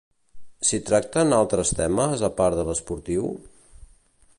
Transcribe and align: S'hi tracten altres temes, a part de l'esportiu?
S'hi 0.69 0.79
tracten 0.87 1.37
altres 1.39 1.75
temes, 1.81 2.25
a 2.29 2.33
part 2.41 2.61
de 2.61 2.67
l'esportiu? 2.71 3.31